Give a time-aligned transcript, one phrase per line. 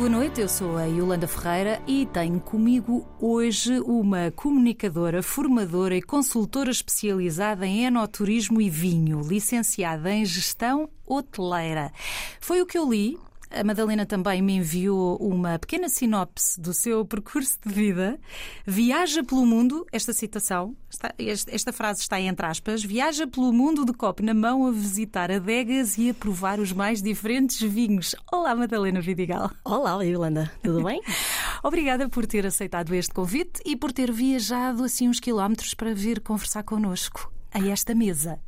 [0.00, 6.00] Boa noite, eu sou a Yolanda Ferreira e tenho comigo hoje uma comunicadora, formadora e
[6.00, 11.92] consultora especializada em enoturismo e vinho, licenciada em gestão hoteleira.
[12.40, 13.18] Foi o que eu li
[13.50, 18.18] a Madalena também me enviou uma pequena sinopse do seu percurso de vida.
[18.64, 23.92] Viaja pelo mundo, esta citação, esta, esta frase está entre aspas, viaja pelo mundo de
[23.92, 28.14] copo na mão a visitar adegas e a provar os mais diferentes vinhos.
[28.32, 29.50] Olá, Madalena Vidigal.
[29.64, 31.00] Olá, Irlanda, tudo bem?
[31.62, 36.20] Obrigada por ter aceitado este convite e por ter viajado assim uns quilómetros para vir
[36.20, 38.38] conversar connosco a esta mesa.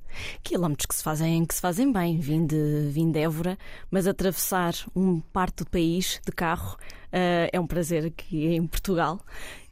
[0.42, 2.18] Quilómetros que se fazem, que se fazem bem.
[2.18, 3.58] Vim de, vim de Évora,
[3.90, 6.76] mas atravessar um parte do país de carro
[7.08, 9.20] uh, é um prazer aqui em Portugal.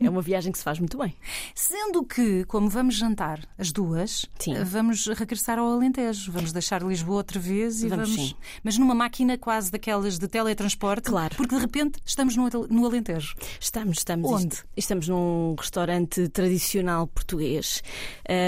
[0.02, 1.14] É uma viagem que se faz muito bem.
[1.54, 4.54] Sendo que, como vamos jantar as duas, Sim.
[4.64, 6.32] vamos regressar ao Alentejo.
[6.32, 8.36] Vamos deixar Lisboa outra vez e Vamos, vamos.
[8.64, 11.10] Mas numa máquina quase daquelas de teletransporte.
[11.10, 11.36] Claro.
[11.36, 13.34] Porque de repente estamos no, no Alentejo.
[13.60, 14.30] Estamos, estamos.
[14.32, 14.54] Onde?
[14.54, 17.82] est- Estamos num restaurante tradicional português,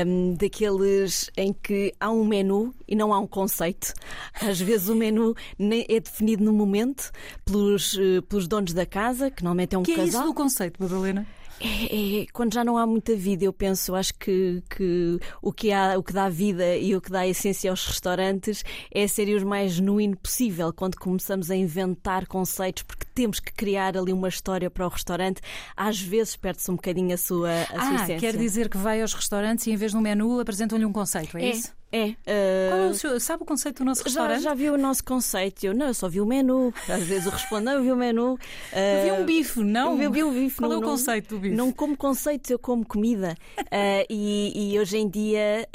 [0.06, 3.92] um, daqueles em que há um menu e não há um conceito.
[4.41, 7.11] Às vezes o menu nem é definido no momento
[7.44, 10.27] pelos, eh, pelos donos da casa, que normalmente é um que é isso casal.
[10.27, 11.27] do conceito, Madalena?
[11.61, 15.72] É, é, quando já não há muita vida, eu penso, acho que, que o, que
[15.72, 19.42] há, o que dá vida e o que dá essência aos restaurantes é serem os
[19.42, 20.73] mais genuíno possível.
[20.73, 25.41] Quando começamos a inventar conceitos, porque temos que criar ali uma história para o restaurante,
[25.77, 28.19] às vezes perde-se um bocadinho a sua, a sua ah, essência.
[28.19, 31.36] quer dizer que vai aos restaurantes e em vez de um menu apresentam-lhe um conceito,
[31.36, 31.81] é, é, isso?
[31.93, 32.15] É.
[32.71, 34.43] Qual é uh, o seu- sabe o conceito do nosso já, restaurante?
[34.43, 35.65] já viu o nosso conceito?
[35.65, 36.73] Eu não, eu só vi o menu.
[36.89, 38.39] Às vezes eu respondo, não, eu vi o menu.
[38.73, 40.03] Eu vi Uh, um bife, não?
[40.03, 40.57] Eu vi um bife.
[40.59, 41.55] Qual não- é o conceito do bife?
[41.55, 43.36] Não como conceitos, eu como comida.
[43.70, 45.69] Ah, e, e hoje em dia.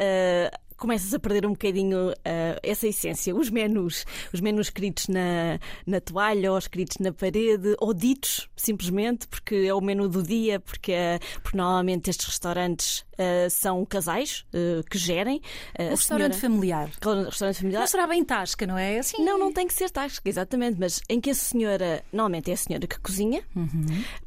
[0.78, 6.00] Começas a perder um bocadinho ah, essa essência, os menus, os menus escritos na, na
[6.00, 10.92] toalha ou escritos na parede, ou ditos simplesmente porque é o menu do dia, porque,
[10.92, 15.42] é- porque normalmente estes restaurantes ah, são casais ah, que gerem.
[15.78, 16.90] Ah, Um restaurante senhora- familiar.
[17.00, 17.80] Claro, restaurante familiar.
[17.82, 19.00] Não será bem tasca, não é?
[19.00, 22.54] Assim, Não, não tem que ser tasca, exatamente, mas em que a senhora, normalmente é
[22.54, 23.42] a senhora que cozinha,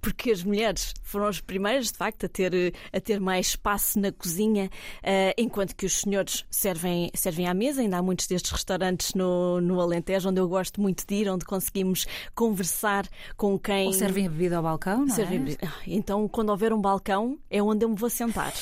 [0.00, 3.98] porque as mulheres foram as primeiras, de facto, a ter, eh, a ter mais espaço
[3.98, 4.70] na cozinha,
[5.02, 7.80] eh, enquanto que os senhores servem, servem à mesa.
[7.82, 11.44] Ainda há muitos destes restaurantes no, no Alentejo, onde eu gosto muito de ir, onde
[11.44, 13.06] conseguimos conversar
[13.36, 13.86] com quem.
[13.86, 15.56] Ou servem a bebida ao balcão, não é?
[15.62, 18.52] Ah, Então, quando houver um balcão, é onde eu me vou sentar.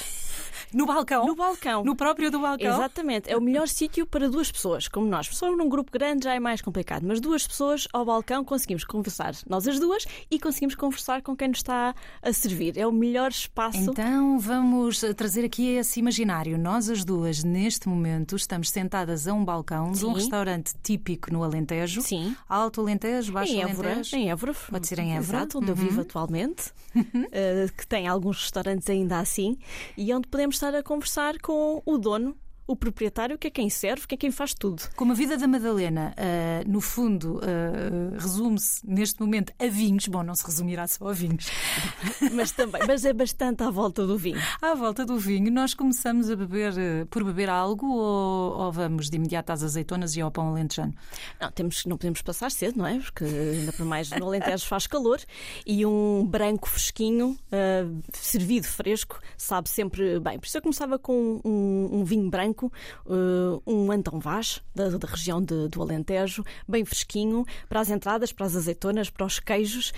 [0.73, 1.27] No balcão?
[1.27, 1.85] No balcão.
[1.85, 2.67] No próprio do balcão?
[2.75, 5.27] Exatamente, é o melhor sítio para duas pessoas, como nós.
[5.27, 8.85] Se for num grupo grande já é mais complicado, mas duas pessoas ao balcão conseguimos
[8.85, 12.77] conversar, nós as duas, e conseguimos conversar com quem nos está a servir.
[12.79, 13.79] É o melhor espaço.
[13.79, 16.59] Então vamos eh, trazer aqui esse imaginário.
[16.59, 20.15] Nós as duas, neste momento, estamos sentadas a um balcão de um Sim.
[20.15, 22.03] restaurante típico no Alentejo.
[22.03, 22.35] Sim.
[22.49, 24.17] Alto Alentejo, Baixo Em Évora, Alentejo.
[24.17, 25.39] em Évora, Pode ser em Évora.
[25.39, 25.83] Exato, onde eu Uhum.
[25.83, 26.73] vivo atualmente,
[27.33, 29.57] eh, que tem alguns restaurantes ainda assim,
[29.97, 32.37] e onde podemos estar a conversar com o dono,
[32.69, 34.83] o proprietário, que é quem serve, que é quem faz tudo.
[34.95, 40.07] Como a vida da Madalena, eh, no fundo, eh, resume-se neste momento a vinhos.
[40.07, 41.47] Bom, não se resumirá só a vinhos.
[42.33, 44.39] Mas também, mas é bastante à volta do vinho.
[44.61, 49.09] À volta do vinho, nós começamos a beber eh, por beber algo ou, ou vamos
[49.09, 50.93] de imediato às azeitonas e ao pão alentejano?
[51.41, 52.99] Não, temos, não podemos passar cedo, não é?
[52.99, 55.21] Porque ainda por mais no Alentejo faz calor
[55.67, 57.39] e um branco fresquinho,
[58.13, 60.39] servido fresco, sabe sempre bem.
[60.39, 65.09] Por isso eu começava com um, um vinho branco, ah, um Antão Vaz, da, da
[65.09, 69.93] região de- do Alentejo, bem fresquinho, para as entradas, para as azeitonas, para os queijos.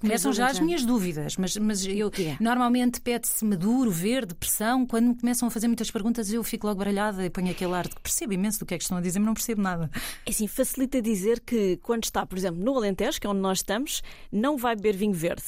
[0.00, 2.36] Começam já as minhas dúvidas, mas, mas eu quê?
[2.40, 4.86] normalmente pede-se maduro, verde, pressão.
[4.86, 7.86] Quando me começam a fazer muitas perguntas, eu fico logo baralhada e ponho aquele ar
[7.88, 9.90] de que percebo imenso do que é que estão a dizer, mas não percebo nada.
[10.26, 13.58] É assim, facilita dizer que quando está, por exemplo, no Alentejo, que é onde nós
[13.58, 15.44] estamos, não vai beber vinho verde.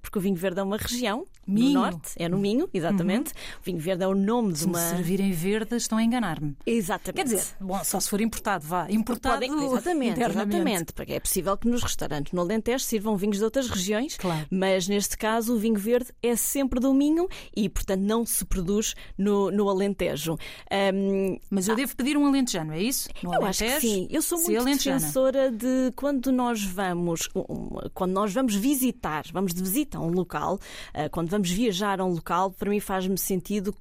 [0.00, 1.74] Porque o vinho verde é uma região Minho.
[1.74, 3.32] no norte, é no Minho, exatamente.
[3.60, 4.78] O vinho verde é o nome de Se uma.
[4.78, 6.56] servirem verde, estão a enganar-me.
[6.66, 7.16] Exatamente.
[7.16, 8.86] Quer dizer, bom, só se for importado, vá.
[8.90, 13.44] Importado Podem- exatamente, exatamente, porque é possível que nos restaurantes no Alentejo sirvam vinhos de
[13.44, 14.46] outras regiões, Claro.
[14.50, 18.94] mas neste caso o vinho verde é sempre do Minho e, portanto, não se produz
[19.16, 20.36] no, no Alentejo.
[20.70, 23.08] Ahm, Mas eu devo pedir um alentejano, é isso?
[23.22, 24.08] No Eu acho que Alentejo, sim.
[24.10, 24.98] Eu sou se muito alentejana.
[24.98, 30.10] defensora de quando nós vamos, um, quando nós vamos visitar, vamos de visita a um
[30.10, 30.58] local,
[30.92, 33.74] ah, quando vamos viajar a um local, para mim faz-me sentido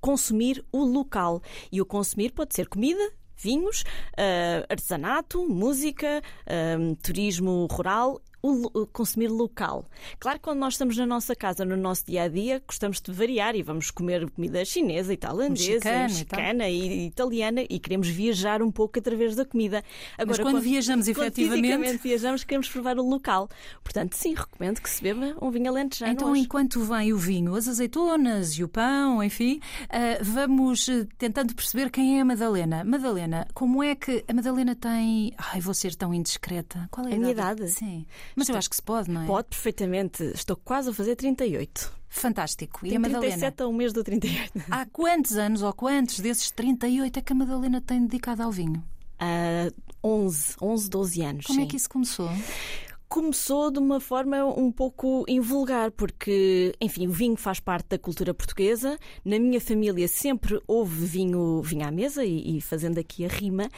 [0.00, 1.42] consumir o local.
[1.72, 3.02] E o consumir pode ser comida,
[3.36, 9.84] vinhos, uh, artesanato, música, uh, turismo rural o, consumir local.
[10.18, 13.12] Claro que quando nós estamos na nossa casa, no nosso dia a dia, gostamos de
[13.12, 18.08] variar e vamos comer comida chinesa e tailandesa, Mexicana, mexicana e, e italiana e queremos
[18.08, 19.84] viajar um pouco através da comida.
[20.26, 21.98] Mas quando, viajamos quando efetivamente.
[21.98, 23.48] viajamos, queremos provar o local.
[23.82, 26.12] Portanto, sim, recomendo que se beba um vinho alentejano.
[26.12, 26.42] Então, hoje.
[26.42, 31.90] enquanto vem o vinho, as azeitonas e o pão, enfim, ah, vamos eh, tentando perceber
[31.90, 32.84] quem é a Madalena.
[32.84, 35.32] Madalena, como é que a Madalena tem.
[35.36, 36.88] Ai, vou ser tão indiscreta.
[36.90, 37.68] Qual é a, A minha idade?
[37.68, 38.06] Sim.
[38.34, 39.26] Mas eu acho que se pode, não é?
[39.26, 40.22] Pode perfeitamente.
[40.34, 41.92] Estou quase a fazer 38.
[42.08, 42.84] Fantástico.
[42.84, 43.20] E a Madalena?
[43.20, 44.52] 37 ao mês do 38.
[44.70, 48.82] Há quantos anos ou quantos desses 38 é que a Madalena tem dedicado ao vinho?
[49.18, 49.70] Ah,
[50.02, 51.46] 11, 11, 12 anos.
[51.46, 51.68] Como é sim.
[51.68, 52.30] que isso começou?
[53.10, 58.32] Começou de uma forma um pouco invulgar, porque, enfim, o vinho faz parte da cultura
[58.32, 58.96] portuguesa.
[59.24, 63.68] Na minha família sempre houve vinho, vinho à mesa, e, e fazendo aqui a rima,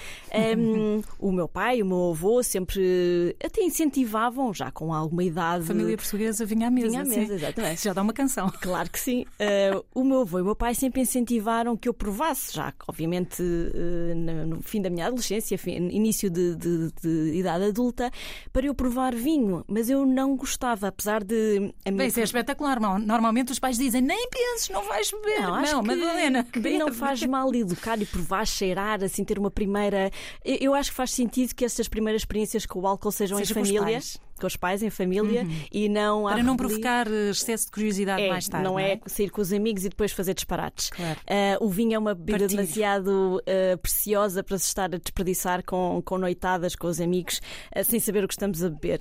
[0.58, 5.64] um, o meu pai, o meu avô sempre até incentivavam, já com alguma idade.
[5.64, 6.88] Família portuguesa vinha à mesa.
[6.88, 7.82] Vinha à mesa, exatamente.
[7.84, 8.52] Já dá uma canção.
[8.60, 9.22] Claro que sim.
[9.40, 13.42] Uh, o meu avô e o meu pai sempre incentivaram que eu provasse, já obviamente,
[13.42, 18.10] uh, no, no fim da minha adolescência, fim- início de, de- de idade adulta,
[18.52, 19.64] para eu provar vinho.
[19.68, 21.72] Mas eu não gostava, apesar de.
[21.84, 22.80] A minha Bem, isso é espetacular.
[22.80, 22.98] não?
[22.98, 25.40] Normalmente os pais dizem: nem penses, não vais beber.
[25.40, 26.44] Não, acho que, Madalena.
[26.44, 30.10] que não faz mal educar e provar, cheirar, assim, ter uma primeira.
[30.44, 33.54] Eu acho que faz sentido que estas primeiras experiências com o álcool sejam Seja em
[33.54, 34.10] com
[34.42, 34.42] Uhum.
[34.42, 38.28] com os pais, em família, e não Para não provocar eh, excesso de curiosidade É,
[38.28, 38.64] mais tarde.
[38.64, 40.90] não é sair com os amigos e depois fazer disparates.
[40.90, 41.18] Claro.
[41.26, 42.60] Ah, o vinho é uma bebida Partilho.
[42.62, 47.40] demasiado ah, preciosa para se estar a desperdiçar com, com noitadas, com os amigos,
[47.74, 49.00] ah, sem saber o que estamos a beber.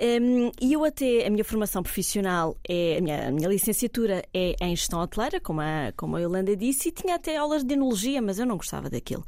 [0.00, 4.56] Hum, e eu até, a minha formação profissional, é, a, minha, a minha licenciatura é
[4.60, 8.20] em gestão hoteleira, como a, como a Yolanda disse, e tinha até aulas de enologia,
[8.20, 9.24] mas eu não gostava daquilo.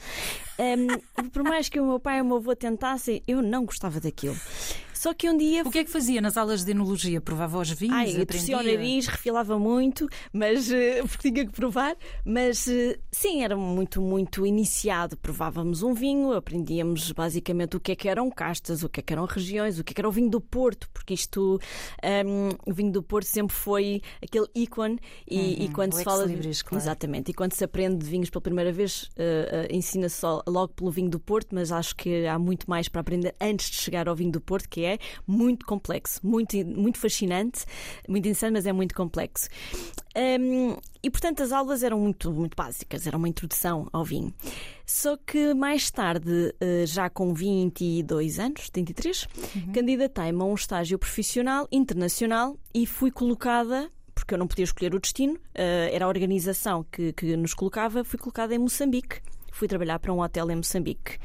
[0.58, 4.00] Hum, por mais que o meu pai e o meu avô tentassem, eu não gostava
[4.00, 4.36] daquilo.
[5.02, 7.20] Só que um dia O que é que fazia nas aulas de enologia?
[7.20, 7.96] Provava os vinhos?
[7.96, 8.78] Ai, eu torcia o aprendia?
[8.78, 11.96] nariz, refilava muito, mas eh, porque tinha que provar.
[12.24, 15.16] Mas eh, sim, era muito, muito iniciado.
[15.16, 19.12] Provávamos um vinho, aprendíamos basicamente o que é que eram castas, o que é que
[19.12, 21.58] eram regiões, o que é que era o vinho do Porto, porque isto,
[22.00, 26.04] ehm, o vinho do Porto sempre foi aquele ícone e, e quando Uhum, o se
[26.04, 26.22] fala.
[26.22, 26.80] ex-libris, claro.
[26.80, 30.74] Exatamente, e quando se aprende de vinhos pela primeira vez, eh, eh, ensina-se só logo
[30.74, 34.08] pelo vinho do Porto, mas acho que há muito mais para aprender antes de chegar
[34.08, 34.91] ao vinho do Porto, que é
[35.26, 37.64] muito complexo, muito, muito fascinante,
[38.08, 39.48] muito interessante, mas é muito complexo.
[40.16, 44.32] Hum, e portanto as aulas eram muito, muito básicas, era uma introdução ao vinho.
[44.86, 49.26] Só que mais tarde, eh, já com 22 anos, 23,
[49.72, 55.00] candidatei-me a um estágio profissional internacional e fui colocada porque eu não podia escolher o
[55.00, 59.20] destino, eh, era a organização que, que nos colocava, fui colocada em Moçambique.
[59.52, 61.18] Fui trabalhar para um hotel em Moçambique.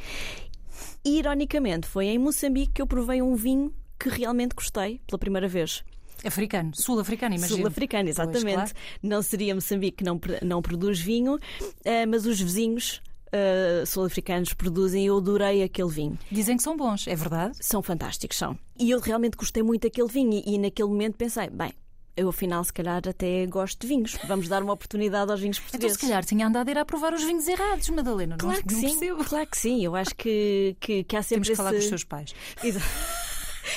[1.04, 5.48] E, ironicamente, foi em Moçambique que eu provei um vinho que realmente gostei pela primeira
[5.48, 5.84] vez.
[6.26, 7.60] Africano, sul-africano, imagino.
[7.60, 8.54] Sul-africano, Pois, exatamente.
[8.56, 8.72] claro.
[9.04, 11.38] Não seria Moçambique que não, não produz vinho,
[11.86, 13.02] eh, mas os vizinhos
[13.32, 16.18] eh, sul-africanos produzem e eu adorei aquele vinho.
[16.32, 17.58] Dizem que são bons, é verdade?
[17.62, 18.58] São fantásticos, são.
[18.80, 21.72] E eu realmente gostei muito daquele vinho e, e naquele momento pensei, bem,
[22.18, 24.18] eu afinal se calhar até gosto de vinhos.
[24.28, 25.98] Vamos dar uma oportunidade aos vinhos Então, portugueses.
[26.00, 28.32] se calhar tinha andado a ir a provar os vinhos errados, Madalena.
[28.32, 29.24] Não- Claro que não sim, percebo.
[29.24, 29.86] claro que sim.
[29.86, 32.34] Eu acho que, que, que há sempre Temos que falar com os esse- seus pais.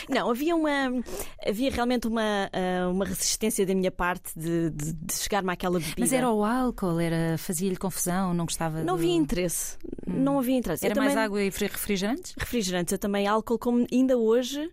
[0.08, 0.70] Não, havia uma
[1.46, 5.96] havia realmente uma, ah, uma resistência da minha parte de, de, de chegar-me àquela bebida.
[5.98, 9.76] Mas era o álcool, era fazia-lhe confusão, não gostava Não do- havia interesse.
[10.06, 10.84] Não havia interesse.
[10.84, 12.34] Era eu mais também, água e fri- refrigerantes?
[12.38, 14.70] refrigerantes, eu também álcool, como ainda hoje,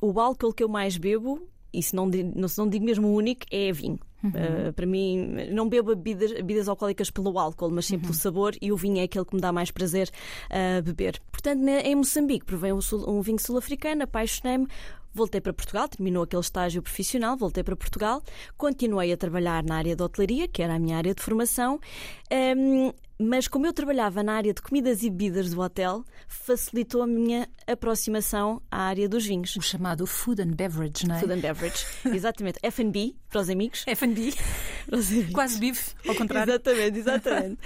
[0.00, 1.40] o álcool que eu mais bebo,
[1.72, 2.10] e se não,
[2.48, 3.98] se não digo mesmo o único, é vinho.
[4.22, 8.70] Uh, para mim, não bebo bebidas, bebidas alcoólicas pelo álcool, mas sim pelo sabor, e
[8.70, 10.10] o vinho é aquele que me dá mais prazer
[10.50, 11.18] a beber.
[11.32, 14.66] Portanto, na- em Moçambique, provei um, sul- um vinho sul-africano, apaixonei-me.
[15.12, 18.22] Voltei para Portugal, terminou aquele estágio profissional, voltei para Portugal,
[18.56, 21.80] continuei a trabalhar na área de hotelaria, que era a minha área de formação,
[22.56, 27.06] um, mas como eu trabalhava na área de comidas e bebidas do hotel, facilitou a
[27.06, 29.54] minha aproximação à área dos vinhos.
[29.56, 31.20] O chamado food and beverage, não é?
[31.20, 31.84] Food and beverage.
[32.06, 32.58] Exatamente.
[32.62, 33.84] F&B, para os amigos.
[33.86, 34.32] F&B,
[35.32, 36.52] quase bife, ao contrário.
[36.54, 37.58] Exatamente, exatamente.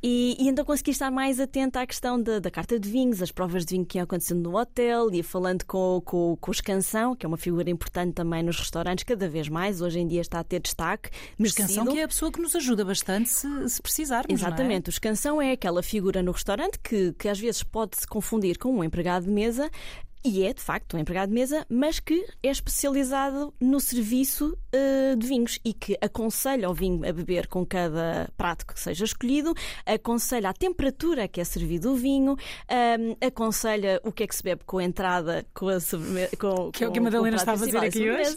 [0.00, 3.32] e, e então consegui estar mais atenta à questão da, da carta de vinhos, as
[3.32, 7.16] provas de vinho que iam acontecendo no hotel, ia falando com, com, com os canção,
[7.16, 9.80] que é uma figura importante também nos restaurantes, cada vez mais.
[9.80, 11.10] Hoje em dia está a ter destaque.
[11.36, 14.32] Mas canção que é a pessoa que nos ajuda bastante se, se precisarmos.
[14.40, 14.99] não é?
[15.00, 18.84] Canção é aquela figura no restaurante que, que às vezes pode se confundir com um
[18.84, 19.70] empregado de mesa.
[20.24, 25.16] E é, de facto, um empregado de mesa, mas que é especializado no serviço uh,
[25.16, 29.54] de vinhos e que aconselha o vinho a beber com cada prato que seja escolhido,
[29.86, 32.36] aconselha a temperatura a que é servido o vinho,
[32.70, 36.36] um, aconselha o que é que se bebe com a entrada, com a sobremesa.
[36.36, 38.36] Com, que é o que a Madalena está a fazer aqui hoje.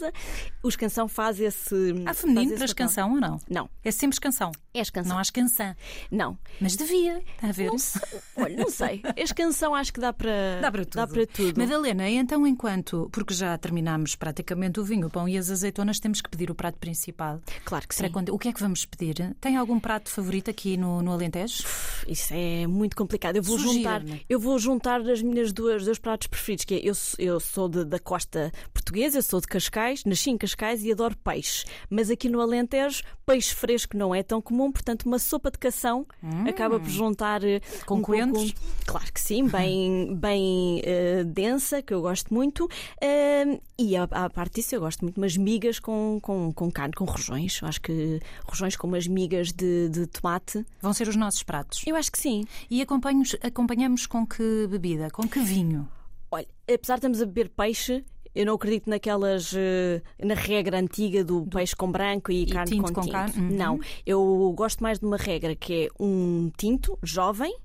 [0.62, 1.74] O escansão faz esse.
[2.06, 3.38] Há feminino para escansão ou não?
[3.48, 3.70] Não.
[3.84, 4.52] É sempre escansão.
[4.72, 5.10] É escansão.
[5.10, 5.74] Não há escansão.
[6.10, 6.38] Não.
[6.60, 7.22] Mas devia.
[7.34, 7.66] Está a ver?
[7.66, 8.20] Não sei.
[8.36, 9.02] Olha, não sei.
[9.16, 10.60] Escansão acho que dá para.
[10.60, 10.94] Dá para tudo.
[10.94, 11.73] Dá para tudo.
[11.74, 16.20] Madalena, então enquanto, porque já terminámos praticamente o vinho, o pão e as azeitonas, temos
[16.20, 17.40] que pedir o prato principal.
[17.64, 18.08] Claro que sim.
[18.10, 19.34] quando- O que é que vamos pedir?
[19.40, 21.64] Tem algum prato favorito aqui no, no Alentejo?
[22.06, 23.36] Isso é muito complicado.
[23.36, 24.24] Eu vou juntar, Sugira-me.
[24.28, 27.68] eu vou juntar as minhas duas dois pratos preferidos, que é eu, sou- eu sou
[27.68, 31.64] de- da costa portuguesa, eu sou de Cascais, nasci em Cascais e adoro peixe.
[31.90, 36.06] Mas aqui no Alentejo, peixe fresco não é tão comum, portanto, uma sopa de cação
[36.48, 37.78] acaba por juntar eh, Hum.
[37.86, 38.52] Com um coentros?
[38.52, 42.68] pouco- Claro que sim, bem, bem eh, densa, que eu gosto muito.
[43.00, 46.70] Eh, e a, a parte disso, eu gosto muito de umas migas com, com, com
[46.70, 47.60] carne, com rojões.
[47.62, 50.64] Eu acho que rojões com umas migas de, de tomate.
[50.80, 51.82] Vão ser os nossos pratos.
[51.86, 52.44] Eu acho que sim.
[52.70, 55.08] E acompanhos- acompanhamos com que bebida?
[55.10, 55.88] Com que vinho?
[56.30, 58.04] Olha, apesar de estamos a beber peixe,
[58.34, 59.52] eu não acredito naquelas.
[59.56, 63.12] eh, na regra antiga do peixe com branco e, E carne tinto com com tinto.
[63.12, 63.56] carne, uhum.
[63.56, 63.80] Não.
[64.04, 67.56] Eu gosto mais de uma regra que é um tinto jovem,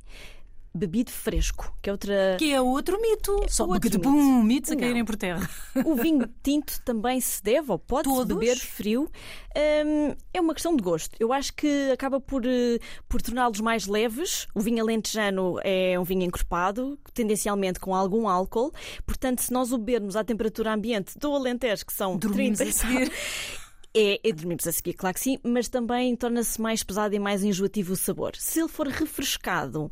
[0.79, 2.35] bebido fresco, que é outra.
[2.39, 3.45] Que é outro mito.
[3.49, 3.99] Só outro mito.
[3.99, 4.81] pum, mitos a Não.
[4.81, 5.47] caírem por terra.
[5.85, 8.37] O vinho tinto também se deve ou pode-se Todos?
[8.37, 9.09] beber frio.
[9.55, 11.15] Hum, é uma questão de gosto.
[11.19, 14.47] Eu acho que acaba por, eh, por torná-los mais leves.
[14.55, 18.71] O vinho alentejano é um vinho encorpado, tendencialmente com algum álcool.
[19.05, 22.73] Portanto, se nós o bebermos à temperatura ambiente do Alentejo, que são Dormimos 30 a
[22.73, 23.11] seguir.
[23.95, 27.43] É, é dormimos a seguir, claro que sim, mas também torna-se mais pesado e mais
[27.43, 28.35] enjoativo o sabor.
[28.35, 29.91] Se ele for refrescado,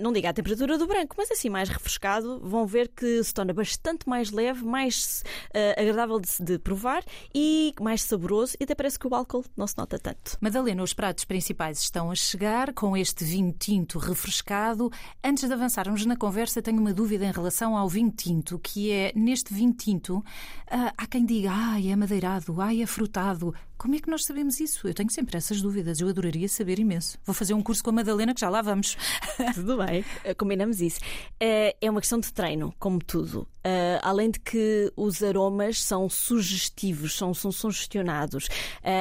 [0.00, 3.52] não diga à temperatura do branco, mas assim mais refrescado, vão ver que se torna
[3.52, 7.02] bastante mais leve, mais eh, agradável de, de provar
[7.34, 10.38] e mais saboroso e até parece que o álcool não se nota tanto.
[10.40, 14.90] Madalena, os pratos principais estão a chegar com este vinho tinto refrescado.
[15.22, 19.12] Antes de avançarmos na conversa, tenho uma dúvida em relação ao vinho tinto, que é
[19.16, 20.24] neste vinho tinto,
[20.70, 23.16] ah, há quem diga, ai, é madeirado, ai, é frutado.
[23.26, 24.88] passado Como é que nós sabemos isso?
[24.88, 27.18] Eu tenho sempre essas dúvidas, eu adoraria saber imenso.
[27.24, 28.96] Vou fazer um curso com a Madalena, que já lá vamos.
[29.54, 30.98] Tudo bem, eh, combinamos isso.
[31.38, 33.46] Eh, É uma questão de treino, como tudo.
[33.62, 38.48] Eh, Além de que os aromas são sugestivos, são, são sugestionados.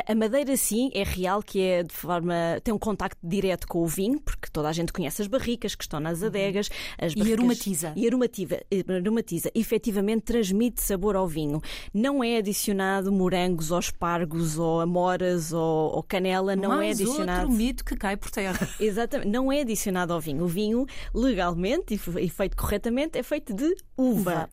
[0.07, 2.33] A madeira, sim, é real que é de forma.
[2.63, 5.83] tem um contacto direto com o vinho, porque toda a gente conhece as barricas que
[5.83, 6.69] estão nas adegas.
[6.97, 7.93] As E barricas- aromatiza.
[7.95, 9.51] E aromatiza, aromatiza.
[9.55, 11.61] Efetivamente transmite sabor ao vinho.
[11.93, 17.41] Não é adicionado morangos ou espargos ou amoras ou, ou canela, não é Mais adicionado.
[17.43, 18.67] outro mito que cai por terra.
[18.79, 20.43] Exatamente, não é adicionado ao vinho.
[20.43, 24.31] O vinho, legalmente e e feito corretamente, é feito de uva.
[24.31, 24.49] Uva.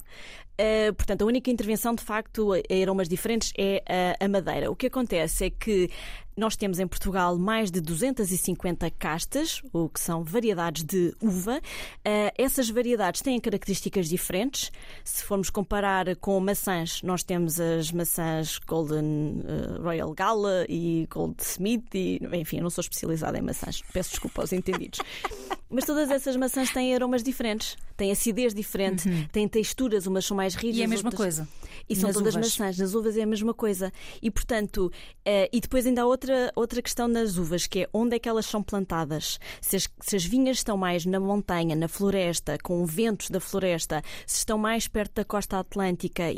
[0.61, 3.83] Uh, portanto, a única intervenção, de facto, a aromas diferentes é
[4.21, 4.71] a, a madeira.
[4.71, 5.91] O que acontece é que
[6.37, 11.59] nós temos em Portugal mais de 250 castas, o que são variedades de uva.
[11.59, 14.71] Uh, essas variedades têm características diferentes.
[15.05, 21.37] Se formos comparar com maçãs, nós temos as maçãs Golden uh, Royal Gala e Gold
[21.43, 25.01] Smith, e, enfim, eu não sou especializada em maçãs, peço desculpa aos entendidos.
[25.69, 30.55] Mas todas essas maçãs têm aromas diferentes, têm acidez diferente, têm texturas, umas são mais
[30.57, 30.77] rígidas.
[30.77, 30.81] Uhum.
[30.81, 31.49] E é a mesma outras- coisa.
[31.89, 32.59] E são nas todas uvas.
[32.59, 32.79] maçãs.
[32.79, 33.93] Nas uvas é a mesma coisa.
[34.21, 34.91] E portanto,
[35.25, 38.29] eh, e depois ainda há outra, outra questão nas uvas, que é onde é que
[38.29, 39.39] elas são plantadas.
[39.61, 44.03] Se as, se as vinhas estão mais na montanha, na floresta, com ventos da floresta,
[44.27, 46.37] se estão mais perto da costa atlântica e,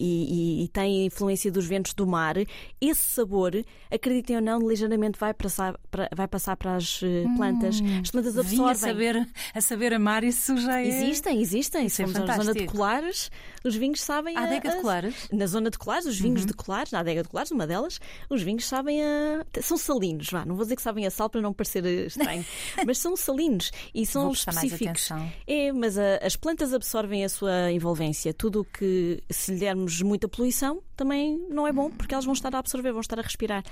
[0.61, 2.37] e, e têm a influência dos ventos do mar,
[2.81, 3.53] esse sabor,
[3.91, 7.81] acreditem ou não, ligeiramente vai passar para, vai passar para as eh, plantas.
[8.03, 8.75] As plantas Vinha a absorvem.
[8.77, 10.89] saber, a saber amar, isso já é.
[10.89, 11.54] Existem, existem.
[11.59, 12.67] Isso Se é formos à zona de.
[12.67, 13.31] Colares,
[13.65, 15.15] os vinhos sabem a- adega de Colares?
[15.33, 16.47] Na zona de Colares, os vinhos Uhum.
[16.47, 19.45] de Colares, na adega de Colares, uma delas, os vinhos sabem a.
[19.63, 20.45] são salinos, vá.
[20.45, 22.45] Não vou dizer que sabem a sal para não parecer eh, estranho,
[22.87, 25.09] mas são salinos e são específicos.
[25.47, 28.33] É, mas a- as plantas absorvem a sua envolvência.
[28.35, 32.35] Tudo o que, se lhe dermos muita poluição, também não é bom, porque elas vão
[32.35, 33.63] estar a absorver, vão estar a respirar.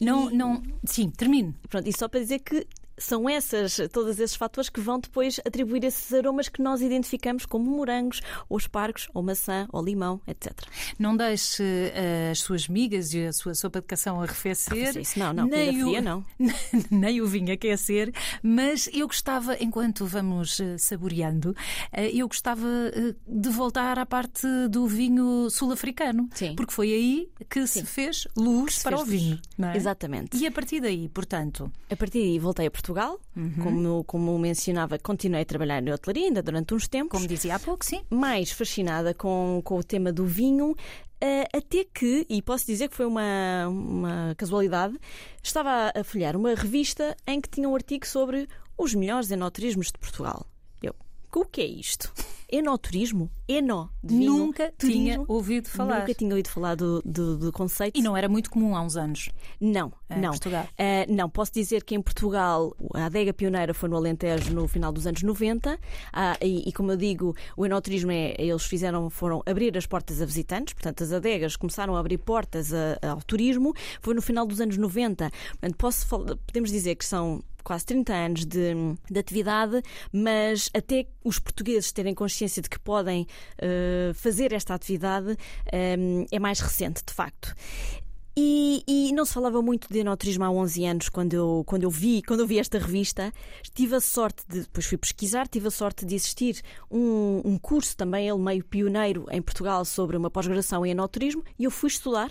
[0.00, 0.62] Não, E- não.
[0.84, 1.54] Sim, termine.
[1.68, 2.66] Pronto, e só para dizer que
[2.98, 7.70] são essas, todos esses fatores que vão depois atribuir esses aromas que nós identificamos como
[7.70, 10.52] morangos, ou espargos, ou maçã, ou limão, etc.
[10.98, 14.72] Não deixe eh, as suas migas e a sua sopa de cação arrefecer.
[14.72, 16.24] Arrefecer, isso não, não, Nem o, fria, não.
[16.90, 18.12] nem o vinho aquecer.
[18.42, 21.54] Mas eu gostava, enquanto vamos eh, saboreando,
[21.92, 22.66] eh, eu gostava
[23.26, 26.28] de voltar à parte do vinho sul-africano.
[26.34, 26.54] Sim.
[26.54, 29.40] Porque foi aí que se fez luz se para fez o vinho.
[29.56, 29.76] não é?
[29.76, 30.36] Exatamente.
[30.36, 32.87] E a partir daí, portanto, A partir daí voltei a Portugal.
[32.88, 33.20] Portugal.
[33.62, 37.10] Como, como mencionava, continuei a trabalhar na hotelaria ainda durante uns tempos.
[37.10, 38.00] Como dizia há pouco, sim.
[38.08, 40.74] mais fascinada com, com o tema do vinho,
[41.20, 44.98] eh, até que, e posso dizer que foi uma, uma casualidade,
[45.42, 49.98] estava a folhear uma revista em que tinha um artigo sobre os melhores enoturismos de
[49.98, 50.46] Portugal.
[50.82, 50.94] Eu,
[51.34, 52.12] o que é isto?
[52.50, 53.30] Enoturismo?
[53.46, 54.32] Eno vinho?
[54.36, 55.24] Nunca tinha turismo?
[55.28, 56.00] ouvido falar.
[56.00, 57.98] Nunca tinha ouvido falar do, do, do conceito.
[57.98, 59.28] E não era muito comum há uns anos.
[59.60, 60.30] Não, Em não.
[60.30, 60.66] Portugal.
[60.78, 64.92] Ah, não, posso dizer que em Portugal a adega pioneira foi no Alentejo no final
[64.92, 65.78] dos anos 90
[66.12, 70.20] Ah, e, e como eu digo, o enoturismo é, eles fizeram, foram abrir as portas
[70.22, 74.46] a visitantes, portanto as adegas começaram a abrir portas a- ao turismo, foi no final
[74.46, 75.30] dos anos 90.
[75.50, 76.06] Portanto, posso,
[76.46, 78.72] podemos dizer que são quase 30 anos de,
[79.10, 83.26] de atividade, mas até os portugueses terem consciência de que podem
[83.58, 85.36] eh, fazer esta atividade
[85.70, 85.94] eh,
[86.32, 87.54] é mais recente, de facto.
[88.34, 91.90] E, e não se falava muito de enoturismo há 11 anos quando eu, quando eu
[91.90, 93.30] vi quando eu vi esta revista.
[93.74, 97.94] Tive a sorte de, depois fui pesquisar, tive a sorte de existir um, um curso
[97.94, 102.30] também, ele meio pioneiro em Portugal, sobre uma pós-graduação em enoturismo e eu fui estudar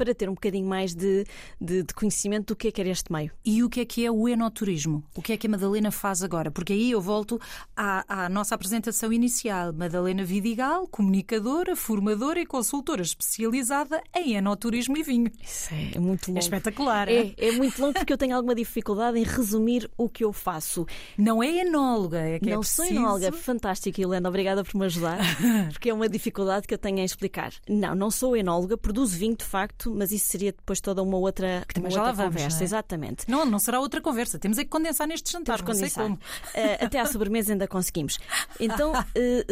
[0.00, 1.26] para ter um bocadinho mais de,
[1.60, 3.30] de, de conhecimento do que é que era este meio.
[3.44, 5.04] E o que é que é o enoturismo?
[5.14, 6.50] O que é que a Madalena faz agora?
[6.50, 7.38] Porque aí eu volto
[7.76, 9.74] à, à nossa apresentação inicial.
[9.74, 15.30] Madalena Vidigal, comunicadora, formadora e consultora especializada em enoturismo e vinho.
[15.42, 16.38] Isso é muito longo.
[16.38, 17.06] É espetacular.
[17.06, 20.86] É, é muito longo porque eu tenho alguma dificuldade em resumir o que eu faço.
[21.18, 23.04] Não é enóloga, é que não é sou preciso...
[23.04, 23.32] enóloga.
[23.32, 24.30] Fantástico, Helena.
[24.30, 25.18] Obrigada por me ajudar,
[25.72, 27.52] porque é uma dificuldade que eu tenho em explicar.
[27.68, 31.64] Não, não sou enóloga, produzo vinho de facto, mas isso seria depois toda uma outra,
[31.68, 32.62] Que também uma já outra vamos, conversa.
[32.62, 32.64] é?
[32.64, 33.30] Exatamente.
[33.30, 34.38] Não, não será outra conversa.
[34.38, 35.58] Temos é que condensar neste jantar.
[35.58, 36.04] Temos não sei condensar.
[36.04, 36.18] como.
[36.54, 38.18] Eh, até à sobremesa ainda conseguimos.
[38.58, 39.44] Então, eh,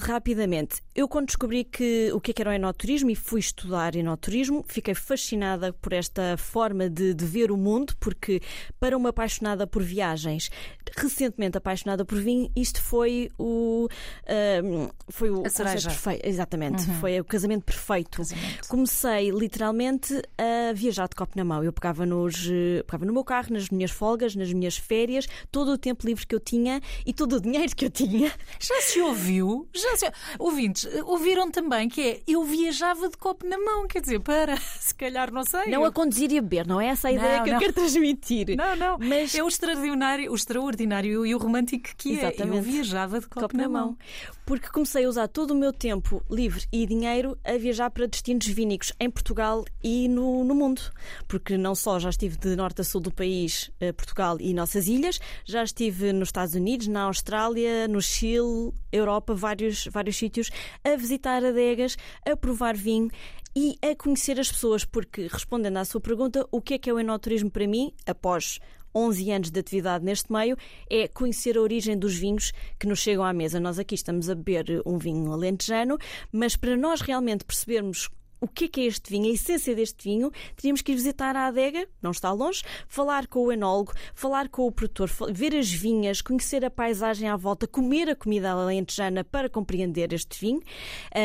[0.00, 3.94] rapidamente, eu quando descobri que o que é que era o enoturismo e fui estudar
[3.94, 8.40] enoturismo, fiquei fascinada por esta forma de, de ver o mundo, porque
[8.78, 10.50] para uma apaixonada por viagens,
[10.96, 13.88] recentemente apaixonada por vinho, isto foi o
[14.26, 14.60] eh,
[15.08, 15.88] foi o A cereja.
[15.90, 16.26] perfeito.
[16.26, 18.18] Exatamente, foi o casamento perfeito.
[18.18, 18.68] Casamento.
[18.68, 21.62] Comecei literalmente a viajar de copo na mão.
[21.64, 22.46] Eu pegava, nos,
[22.86, 26.34] pegava no meu carro, nas minhas folgas, nas minhas férias, todo o tempo livre que
[26.34, 28.32] eu tinha e todo o dinheiro que eu tinha.
[28.58, 29.68] Já se ouviu?
[29.74, 30.12] Já se...
[30.38, 33.86] Ouvintes, ouviram também que é eu viajava de copo na mão.
[33.88, 35.66] Quer dizer, para, se calhar, não sei.
[35.70, 37.60] Não a conduzir e a beber, não é essa a ideia Não, que eu não.
[37.60, 38.56] quero transmitir.
[38.56, 38.98] Não, não.
[38.98, 42.12] Mas- É o extraordinário, o extraordinário e o romântico que é.
[42.12, 42.62] Eu Exatamente.
[42.68, 43.96] viajava de copo, Copo na mão.
[44.44, 48.46] Porque comecei a usar todo o meu tempo livre e dinheiro a viajar para destinos
[48.46, 50.80] vínicos em Portugal e no, no mundo.
[51.26, 54.88] Porque não só já estive de norte a sul do país, eh, Portugal e nossas
[54.88, 60.50] ilhas, já estive nos Estados Unidos, na Austrália, no Chile, Europa, vários, vários sítios,
[60.84, 63.10] a visitar adegas, a provar vinho
[63.54, 64.84] e a conhecer as pessoas.
[64.84, 68.60] Porque, respondendo à sua pergunta, o que é que é o enoturismo para mim, após
[68.94, 70.56] 11 anos de atividade neste meio,
[70.88, 73.60] é conhecer a origem dos vinhos que nos chegam à mesa.
[73.60, 75.96] Nós aqui estamos a beber um vinho alentejano,
[76.32, 78.08] mas para nós realmente percebermos
[78.40, 81.36] o que é que é este vinho, a essência deste vinho, teríamos que ir visitar
[81.36, 85.70] a adega, não está longe, falar com o enólogo, falar com o produtor, ver as
[85.70, 90.60] vinhas, conhecer a paisagem à volta, comer a comida alentejana para compreender este vinho,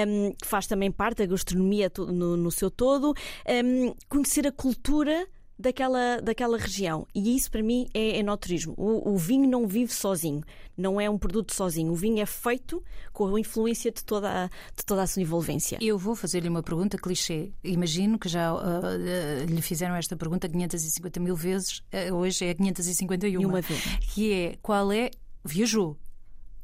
[0.07, 3.13] hum, que faz também parte da gastronomia no, no seu todo,
[3.47, 7.07] hum, conhecer a cultura daquela, daquela região.
[7.13, 8.73] E isso para mim é enoturismo.
[8.77, 10.41] O, o vinho não vive sozinho,
[10.77, 11.91] não é um produto sozinho.
[11.91, 15.77] O vinho é feito com a influência de toda a, de toda a sua envolvência.
[15.81, 17.51] Eu vou fazer-lhe uma pergunta clichê.
[17.63, 21.81] Imagino que já ah, ah, lhe fizeram esta pergunta 550 mil vezes.
[21.91, 23.41] Ah, hoje é a 551.
[23.41, 23.81] E uma vez.
[24.13, 25.09] Que é qual é.
[25.47, 25.95] Viajou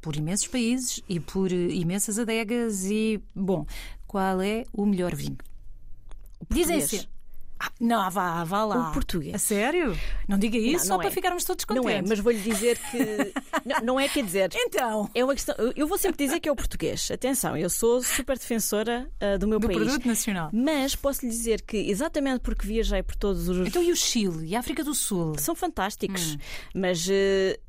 [0.02, 3.22] por imensos países e por imensas adegas e.
[3.36, 3.66] Bom,
[4.08, 5.38] qual é o melhor vinho?
[6.50, 7.04] Dizem português.
[7.04, 7.21] ser.
[7.64, 8.90] Ah, não, vá, vá lá.
[8.90, 9.36] O português.
[9.36, 9.96] A sério?
[10.28, 11.12] Não diga isso Não, só não para é.
[11.12, 11.84] ficarmos todos contentes.
[11.92, 12.98] Não é, mas vou-lhe dizer que.
[13.64, 14.50] não, não é, quer dizer.
[14.56, 15.10] Então.
[15.14, 15.54] É uma questão.
[15.76, 17.12] eu- vou sempre dizer que é o português.
[17.12, 19.78] Atenção, eu sou super defensora ah, do meu Do país.
[19.80, 20.50] produto nacional.
[20.52, 23.68] Mas posso lhe dizer que, exatamente porque viajei por todos os.
[23.68, 25.36] Então e o Chile e a África do Sul?
[25.38, 26.34] são fantásticos.
[26.34, 26.38] Hum.
[26.74, 27.60] Mas eh,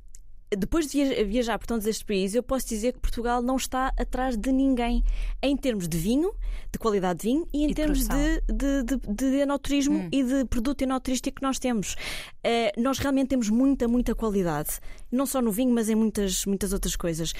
[0.56, 3.92] depois de via- viajar por todos estes países, eu posso dizer que Portugal não está
[3.98, 5.02] atrás de ninguém
[5.42, 6.32] em termos de vinho,
[6.72, 10.08] de qualidade de vinho e em E termos de, de, de, de enoturismo Hum.
[10.12, 11.96] e de produto enoturístico que nós temos.
[12.44, 14.70] Eh, nós realmente temos muita, muita qualidade.
[15.12, 17.32] Não só no vinho, mas em muitas, muitas outras coisas.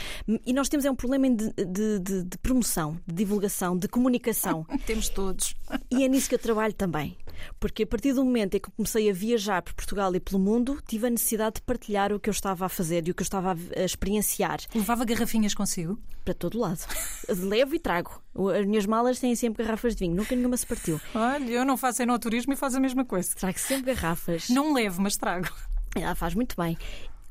[0.47, 4.67] E nós temos é um problema de, de, de- de promoção, de divulgação, de comunicação.
[4.87, 5.55] Temos todos.
[5.91, 7.17] E é nisso que eu trabalho também.
[7.59, 10.79] Porque a partir do momento em que comecei a viajar por Portugal e pelo mundo,
[10.87, 13.25] tive a necessidade de partilhar o que eu estava a fazer e o que eu
[13.25, 15.99] estava a experienciar Levava garrafinhas consigo?
[16.25, 16.79] para todo lado.
[17.29, 18.23] Levo e trago.
[18.57, 21.01] As minhas malas têm sempre garrafas de vinho, nunca nenhuma se partiu.
[21.15, 23.35] Olha, eu não faço enoturismo e faço a mesma coisa.
[23.35, 24.49] Trago sempre garrafas.
[24.49, 25.49] Não levo, mas trago.
[25.97, 26.79] Ela faz muito bem.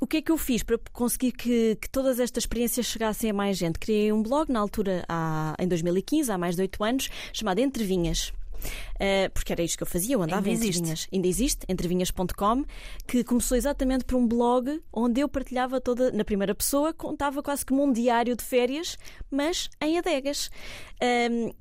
[0.03, 3.33] O que é que eu fiz para conseguir que, que, todas estas experiências chegassem a
[3.35, 3.77] mais gente?
[3.77, 7.83] Criei um blog na altura, há, em 2015, há mais de 8 anos, chamado Entre
[7.83, 8.33] Vinhas.
[8.61, 10.83] Uh, porque era isto que eu fazia, eu andava Ainda entre existe.
[10.83, 11.07] vinhas.
[11.11, 12.65] Ainda existe, entrevinhas.com,
[13.07, 17.65] que começou exatamente por um blog onde eu partilhava toda, na primeira pessoa, contava quase
[17.65, 18.97] como um diário de férias,
[19.29, 20.49] mas em adegas.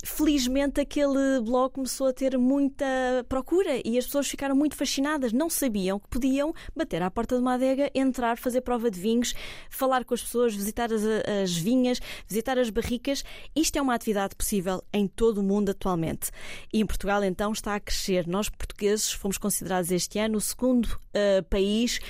[0.05, 2.85] Felizmente aquele blog começou a ter muita
[3.29, 5.33] procura e as pessoas ficaram muito fascinadas.
[5.33, 9.35] Não sabiam que podiam bater à porta de uma adega, entrar, fazer prova de vinhos,
[9.71, 11.03] falar com as pessoas, visitar as,
[11.43, 13.25] as vinhas, visitar as barricas.
[13.57, 16.31] Isto é uma atividade possível em todo o mundo atualmente.
[16.73, 18.26] E Portugal, então, está a crescer.
[18.26, 22.00] Nós, portugueses, fomos considerados este ano o segundo uh, país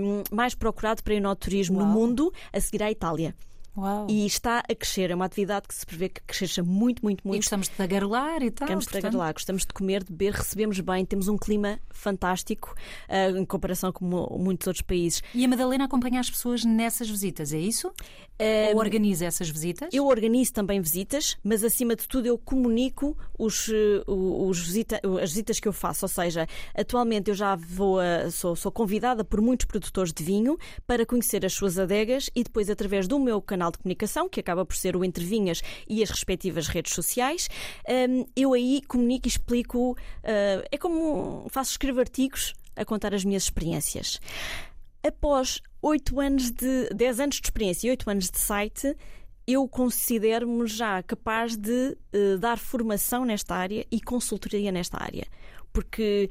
[0.00, 1.86] um, mais procurado para enoturismo Uau.
[1.86, 3.34] no mundo, a seguir à Itália.
[3.80, 4.06] Uau.
[4.08, 5.10] E está a crescer.
[5.10, 7.40] É uma atividade que se prevê que cresça muito, muito, E muito.
[7.42, 8.66] gostamos de tagarelar e tal.
[8.68, 12.74] Gostamos de portanto, lá, gostamos de comer, de beber, recebemos bem, temos um clima fantástico
[13.08, 15.22] uh, em comparação com mu- muitos outros países.
[15.34, 17.92] E a Madalena acompanha as pessoas nessas visitas, é isso?
[18.72, 19.90] Ou organiza essas visitas?
[19.92, 25.28] Eu organizo também visitas, mas acima de tudo eu comunico os, eh, os visita- as
[25.30, 26.06] visitas que eu faço.
[26.06, 30.56] Ou seja, atualmente eu já vou a- sou, sou convidada por muitos produtores de vinho
[30.86, 34.64] para conhecer as suas adegas e depois, através do meu canal de comunicação, que acaba
[34.64, 37.48] por ser o Entre Vinhas e as respectivas redes sociais,
[38.36, 39.96] eu aí comunico e explico.
[40.22, 44.20] eh, É como faço escrever artigos a contar as minhas experiências.
[45.06, 48.94] Após oito anos de 10 anos de experiência e oito anos de site,
[49.46, 55.26] eu considero-me já capaz de eh, dar formação nesta área e consultoria nesta área.
[55.72, 56.30] Porque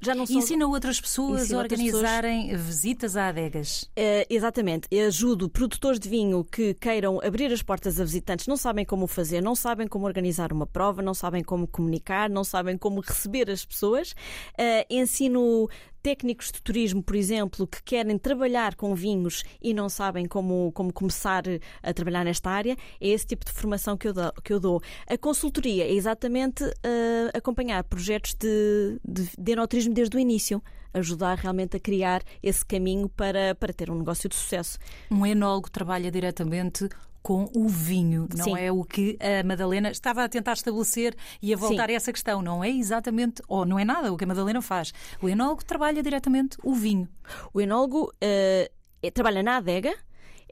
[0.00, 0.36] já não são.
[0.36, 3.90] ensina outras pessoas Ensina a organizarem visitas a adegas.
[3.96, 8.56] Eh, exatamente, eu ajudo produtores de vinho que queiram abrir as portas a visitantes, não
[8.56, 12.76] sabem como fazer, não sabem como organizar uma prova, não sabem como comunicar, não sabem
[12.76, 14.14] como receber as pessoas.
[14.58, 15.68] Eh, ensino
[16.06, 20.92] técnicos de turismo, por exemplo, que querem trabalhar com vinhos e não sabem como, como
[20.92, 21.42] começar
[21.82, 22.76] a trabalhar nesta área.
[23.00, 24.32] É esse tipo de formação que eu dou.
[24.44, 24.80] Que eu dou.
[25.08, 30.62] A consultoria é exatamente eh, acompanhar projetos de, de, de enoturismo desde o início
[30.98, 34.78] ajudar realmente a criar esse caminho para, para ter um negócio de sucesso.
[35.10, 36.88] Um enólogo trabalha diretamente
[37.22, 38.56] com o vinho, não Sim.
[38.56, 41.92] é o que a Madalena estava a tentar estabelecer e a voltar Sim.
[41.92, 42.40] a essa questão.
[42.40, 44.94] Não é exatamente, ou não é nada o que a Madalena faz.
[45.20, 47.08] O enólogo trabalha diretamente o vinho.
[47.52, 48.70] O enólogo é-
[49.12, 49.92] trabalha na adega,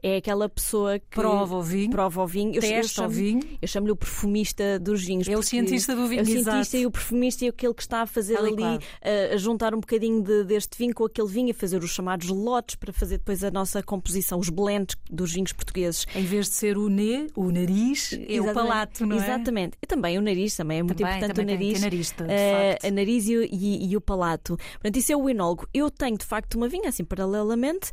[0.07, 2.51] é aquela pessoa que Prova o vinho, prova o vinho.
[2.51, 3.41] Eu, eu testa o chamo- vinho.
[3.61, 5.27] Eu chamo-lhe o perfumista dos vinhos.
[5.27, 6.77] É o cientista do vinho, É o cientista exato.
[6.77, 8.83] e o perfumista e aquele que está a fazer ali, Adequado.
[9.01, 12.27] eh, a juntar um bocadinho de- deste vinho com aquele vinho, a fazer os chamados
[12.29, 16.05] lotes para fazer depois a nossa composição, os blends dos vinhos portugueses.
[16.15, 18.53] Em vez de ser o nez, o nariz, é o Exatamente.
[18.53, 19.23] palato, não é?
[19.23, 19.77] Exatamente.
[19.81, 21.81] E também o nariz, também é muito Também, importante também o nariz.
[21.81, 24.55] nariz, de eh, a nariz e, o- e- e o palato.
[24.73, 25.67] Portanto, isso é o enólogo.
[25.73, 27.91] Eu tenho de facto uma vinha, assim, paralelamente,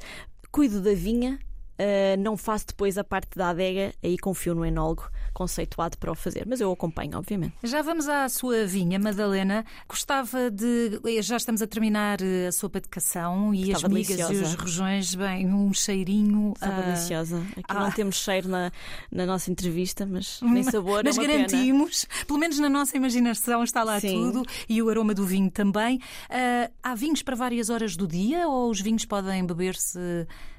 [0.50, 1.38] cuido da vinha.
[1.84, 6.14] Eh, não faço depois a parte da adega, aí confio no enólogo conceituado para o
[6.14, 7.54] fazer, mas eu acompanho, obviamente.
[7.64, 9.64] Já vamos à sua vinha, Madalena.
[9.88, 11.00] Gostava de.
[11.22, 14.44] Já estamos a terminar eh, a sopa de cação e Estava as migas e deliciosa.
[14.44, 16.52] os rojões, bem, um cheirinho.
[16.54, 17.42] Estava ah, deliciosa.
[17.50, 17.80] Aqui ah.
[17.80, 18.70] não temos cheiro na,
[19.10, 21.48] na nossa entrevista, mas nem sabor, Mas é uma pena.
[21.48, 24.12] garantimos, pelo menos na nossa imaginação está lá Sim.
[24.12, 25.98] tudo e o aroma do vinho também.
[26.30, 29.98] Ah, há vinhos para várias horas do dia ou os vinhos podem beber-se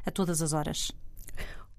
[0.06, 0.92] a todas as horas?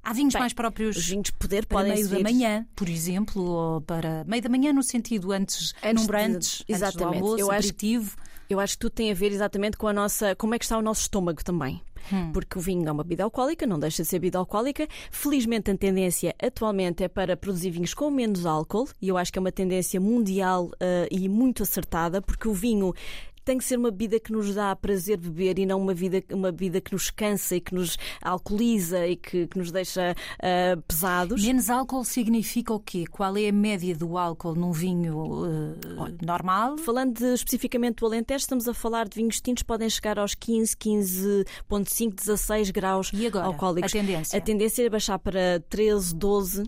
[0.05, 2.89] Há vinhos Bem, mais próprios Os vinhos de poder para podem meio da manhã, por
[2.89, 6.73] exemplo, ou para meio da manhã no sentido antes, Antes num de- brunch, antes do
[6.73, 7.15] exatamente.
[7.23, 8.17] almoço, Eu acho- aperitivo.
[8.51, 10.37] Eu acho que tudo tem a ver exatamente com a nossa.
[10.37, 11.81] como é que está o nosso estômago também.
[12.13, 12.31] Hum.
[12.33, 14.87] Porque o vinho é uma bebida alcoólica, não deixa de ser bebida alcoólica.
[15.11, 19.39] Felizmente a tendência atualmente é para produzir vinhos com menos álcool, e eu acho que
[19.39, 22.93] é uma tendência mundial eh, e muito acertada, porque o vinho.
[23.45, 26.51] Tem que ser uma bebida que nos dá prazer beber e não uma, vida, uma
[26.51, 31.43] bebida que nos cansa e que nos alcooliza e que, que nos deixa eh, pesados.
[31.45, 33.05] Menos álcool significa o quê?
[33.11, 36.79] Qual é a média do álcool num vinho eh, normal?
[36.79, 40.35] Falando de- especificamente do Alentejo, estamos a falar de vinhos tintos que podem chegar aos
[40.35, 43.47] 15, 15,5, 16 graus E agora?
[43.47, 43.91] alcoólicos.
[43.91, 44.39] A tendência?
[44.39, 46.63] A tendência é baixar para 13, 12.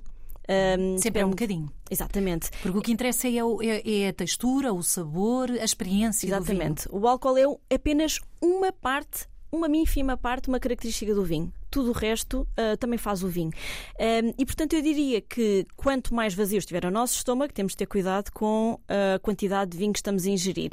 [0.49, 1.71] Hum, Sempre é um bocadinho.
[1.91, 2.51] Exatamente.
[2.63, 6.45] Porque o que interessa é, o- é- é a textura, o sabor, a experiência do
[6.45, 6.57] vinho.
[6.57, 6.89] Exatamente.
[6.91, 11.53] O álcool é um- apenas uma parte, uma ínfima parte, uma característica do vinho.
[11.71, 13.51] Tudo o resto ah, também faz o vinho.
[14.01, 17.77] Hum, e portanto eu diria que quanto mais vazio estiver o nosso estômago, temos de
[17.79, 20.71] ter cuidado com a quantidade de vinho que estamos a ingerir.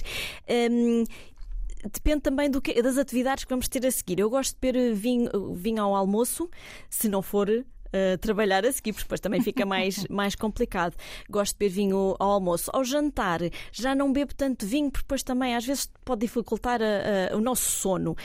[0.50, 1.04] Hum,
[1.92, 4.18] Depende também do que- das atividades que vamos ter a seguir.
[4.18, 6.50] Eu gosto de beber vinho, vinho ao almoço,
[6.90, 7.50] se não for
[7.94, 10.96] uh, trabalhar a seguir, porque depois também fica mais, mais complicado.
[11.30, 12.70] Gosto de beber vinho ao almoço.
[12.74, 13.40] Ao jantar,
[13.72, 17.42] já não bebo tanto vinho, porque depois também às vezes pode dificultar a, a, o
[17.42, 18.16] nosso sono.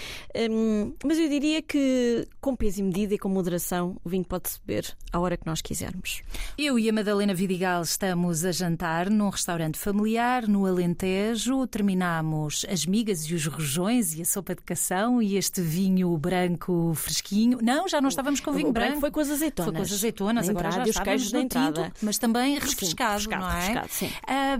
[0.50, 4.58] Um, mas eu diria que com peso e medida e com moderação, o vinho pode-se
[4.64, 6.22] beber à hora que nós quisermos.
[6.56, 11.66] Eu e a Madalena Vidigal estamos a jantar num restaurante familiar no Alentejo.
[11.66, 16.92] Terminamos as migas e os rojões e a sopa de cação e este vinho branco
[16.94, 17.58] fresquinho.
[17.62, 19.00] Não, já não estávamos com vinho branco.
[19.00, 19.57] Foi com as azeitonas.
[19.64, 21.92] Foi com as azeitonas, agora já os queijos entrada.
[22.02, 23.60] mas também refrescado, refrescado, não é?
[23.60, 24.10] refrescado, sim.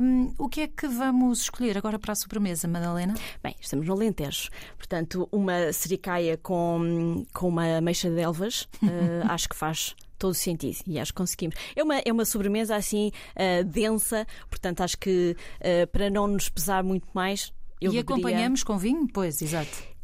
[0.00, 3.14] Um, o que é que vamos escolher agora para a sobremesa, Madalena?
[3.42, 4.50] Bem, estamos no Alentejo.
[4.76, 10.34] Portanto, uma sericaia com, com uma ameixa de elvas, uh, acho que faz todo o
[10.34, 11.56] sentido e acho que conseguimos.
[11.76, 16.48] É uma, é uma sobremesa assim uh, densa, portanto acho que uh, para não nos
[16.48, 17.52] pesar muito mais.
[17.80, 18.00] Eu e beberia...
[18.00, 19.06] acompanhamos com vinho?
[19.12, 19.97] Pois, exato.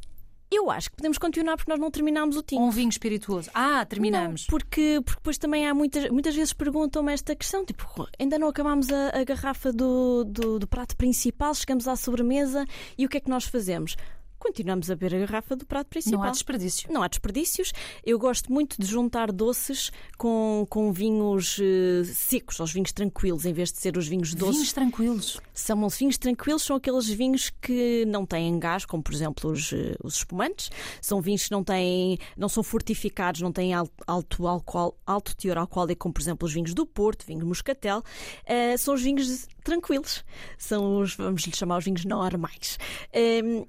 [0.55, 2.63] Eu acho que podemos continuar porque nós não terminámos o tinto.
[2.63, 3.51] Um vinho espirituoso.
[3.53, 4.43] Ah, terminamos.
[4.43, 7.85] Não, porque, porque depois também há muitas, muitas vezes perguntam-me esta questão: tipo,
[8.19, 12.65] ainda não acabámos a, a garrafa do, do, do prato principal, chegamos à sobremesa
[12.97, 13.97] e o que é que nós fazemos?
[14.45, 16.21] Continuamos a beber a garrafa do prato principal.
[16.21, 16.93] Não há desperdício.
[16.93, 17.73] Não há desperdícios.
[18.05, 23.55] Eu gosto muito de juntar doces com, com vinhos uh, secos, os vinhos tranquilos, em
[23.55, 24.57] vez de ser os vinhos doces.
[24.57, 25.41] Vinhos tranquilos.
[25.55, 29.73] São os vinhos tranquilos, são aqueles vinhos que não têm gás, como por exemplo os,
[29.73, 30.71] uh, os espumantes.
[31.01, 35.57] São vinhos que não têm, não são fortificados, não têm alto, alto, álcool, alto teor
[35.57, 38.03] alcoólico, como por exemplo os vinhos do Porto, vinho moscatel.
[38.45, 40.23] Uh, são os vinhos tranquilos.
[40.59, 42.79] São os, vamos lhe chamar os vinhos normais.
[43.11, 43.65] Ehm,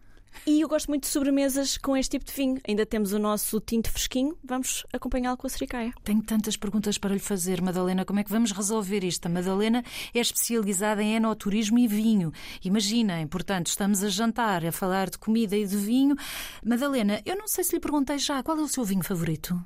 [0.45, 2.59] e eu gosto muito de sobremesas com este tipo de vinho.
[2.67, 5.93] Ainda temos o nosso tinto fresquinho, vamos acompanhá-lo com a sericaia.
[6.03, 8.05] Tenho tantas perguntas para lhe fazer, Madalena.
[8.05, 9.25] Como é que vamos resolver isto?
[9.25, 12.31] A Madalena é especializada em enoturismo e vinho.
[12.63, 16.15] Imaginem, portanto, estamos a jantar, a falar de comida e de vinho.
[16.63, 19.59] Madalena, eu não sei se lhe perguntei já, qual é o seu vinho favorito?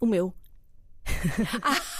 [0.00, 0.34] O meu.
[1.62, 1.80] ah.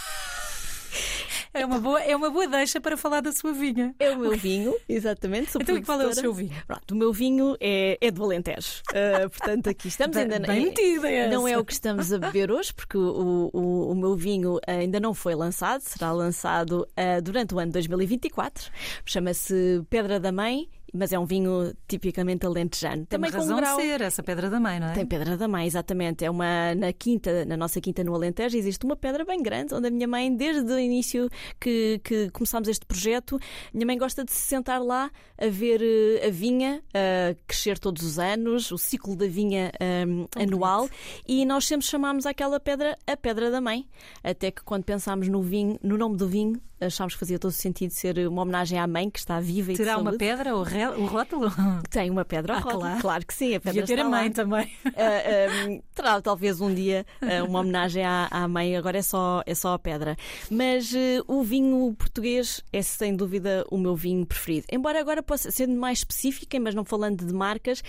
[1.53, 3.93] É uma boa, é uma boa deixa para falar da sua vinha.
[3.99, 5.51] É o meu vinho, exatamente.
[5.51, 6.51] Sou então, qual é o seu vinho?
[6.65, 8.81] Pronto, o meu vinho é, é do Alentejo.
[8.89, 10.39] Uh, portanto, aqui estamos bem, ainda.
[10.39, 13.95] Bem metida é, Não é o que estamos a beber hoje, porque o, o, o
[13.95, 18.71] meu vinho ainda não foi lançado, será lançado uh, durante o ano 2024.
[19.05, 22.97] Chama-se Pedra da Mãe mas é um vinho tipicamente alentejano.
[22.97, 23.77] Tem Também razão com grau...
[23.77, 24.93] de ser, essa pedra da mãe, não é?
[24.93, 26.23] Tem pedra da mãe, exatamente.
[26.23, 29.87] É uma na quinta, na nossa quinta no Alentejo, existe uma pedra bem grande, onde
[29.87, 31.29] a minha mãe, desde o início
[31.59, 33.39] que, que começámos este projeto,
[33.73, 38.03] minha mãe gosta de se sentar lá a ver eh, a vinha a crescer todos
[38.03, 39.71] os anos, o ciclo da vinha
[40.07, 40.87] um, anual,
[41.27, 43.87] e nós sempre chamámos aquela pedra a pedra da mãe.
[44.23, 47.53] Até que quando pensámos no vinho, no nome do vinho, achámos que fazia todo o
[47.53, 50.87] sentido ser uma homenagem à mãe que está viva e Terá uma pedra, o, re...
[50.87, 51.51] o rótulo?
[51.89, 52.81] Tem uma pedra ah, rótulo.
[52.81, 53.01] Claro.
[53.01, 54.33] claro que sim, a pedra Devia ter a mãe lá.
[54.33, 54.65] também.
[54.65, 59.01] Uh, ah, um, terá talvez um dia uh, uma homenagem à, à, mãe, agora é
[59.01, 60.15] só, é só a pedra.
[60.49, 64.67] Mas uh, o vinho português é sem dúvida o meu vinho preferido.
[64.71, 67.83] Embora agora possa ser mais específica, mas não falando de marcas,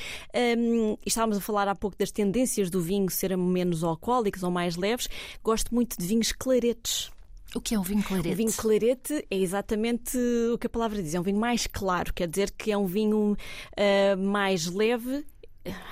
[0.58, 4.76] um, estávamos a falar há pouco das tendências do vinho serem menos alcoólicos ou mais
[4.76, 5.08] leves,
[5.42, 7.13] gosto muito de vinhos claretes.
[7.54, 8.32] O que é um vinho clarete?
[8.32, 10.18] O vinho clarete é exatamente
[10.52, 11.14] o que a palavra diz.
[11.14, 15.24] É um vinho mais claro, quer dizer que é um vinho uh, mais leve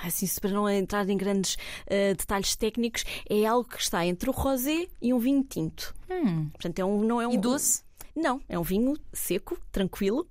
[0.03, 4.33] assim, para não entrar em grandes uh, detalhes técnicos, é algo que está entre o
[4.33, 5.95] rosé e um vinho tinto.
[6.09, 6.49] Hum.
[6.51, 7.33] Portanto, é um, não é um.
[7.33, 7.81] E doce?
[8.15, 10.27] Não, é um vinho seco, tranquilo,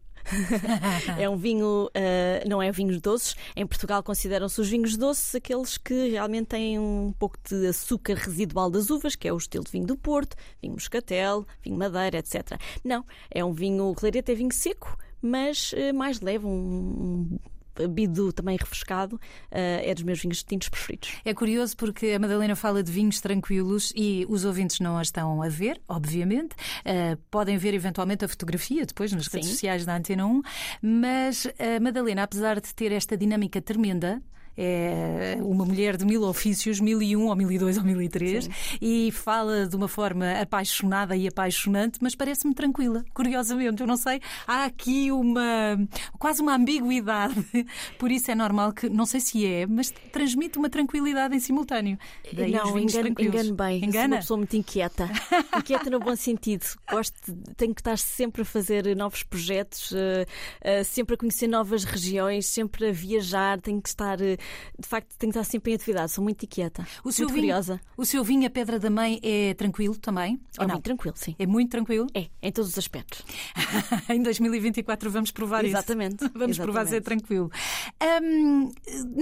[1.18, 3.34] é um vinho, uh, não é vinhos doces.
[3.56, 8.70] Em Portugal consideram-se os vinhos doces aqueles que realmente têm um pouco de açúcar residual
[8.70, 12.58] das uvas, que é o estilo de vinho do Porto, vinho moscatel, vinho madeira, etc.
[12.84, 17.38] Não, é um vinho clarete, é vinho seco, mas uh, mais leve, um,
[17.74, 21.16] bebido também refrescado, uh, é dos meus vinhos tintos preferidos.
[21.24, 25.42] É curioso porque a Madalena fala de vinhos tranquilos e os ouvintes não a estão
[25.42, 26.54] a ver, obviamente.
[26.80, 29.38] Uh, podem ver eventualmente a fotografia depois nas Sim.
[29.38, 30.42] redes sociais da Antena 1,
[30.82, 34.22] mas a Madalena, apesar de ter esta dinâmica tremenda,
[34.56, 38.00] é uma mulher de mil ofícios, mil e um, ou mil e dois, ou mil
[38.00, 38.48] e três,
[38.80, 43.80] e fala de uma forma apaixonada e apaixonante, mas parece-me tranquila, curiosamente.
[43.80, 45.78] Eu não sei, há aqui uma
[46.18, 47.34] quase uma ambiguidade,
[47.98, 51.98] por isso é normal que, não sei se é, mas transmite uma tranquilidade em simultâneo.
[52.32, 53.84] Daí não, engano, engano bem.
[53.84, 53.92] Engana?
[53.92, 55.10] Sou uma pessoa muito inquieta.
[55.58, 56.64] inquieta no bom sentido.
[56.90, 61.46] Gosto, de, tenho que estar sempre a fazer novos projetos, uh, uh, sempre a conhecer
[61.46, 64.18] novas regiões, sempre a viajar, tenho que estar.
[64.78, 66.86] De facto tenho que estar sempre em atividade, sou muito inquieta.
[67.04, 67.80] O seu, muito vinho, curiosa.
[67.96, 70.40] o seu vinho, a Pedra da Mãe, é tranquilo também?
[70.58, 71.34] É muito tranquilo, sim.
[71.38, 72.06] É muito tranquilo?
[72.14, 73.24] É, em todos os aspectos.
[74.08, 76.24] em 2024 vamos provar Exatamente.
[76.24, 76.32] isso.
[76.42, 77.24] Vamos provar ser Exatamente.
[77.24, 77.50] tranquilo.
[78.22, 78.72] Hum,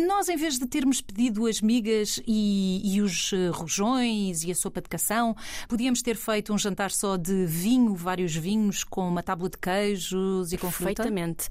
[0.06, 4.54] nós, em vez de termos pedido as migas e, e os eh, rojões e a
[4.54, 5.36] sopa de cação,
[5.68, 10.52] podíamos ter feito um jantar só de vinho, vários vinhos, com uma tábua de queijos
[10.52, 10.94] e com fruta?
[10.94, 11.48] Perfeitamente.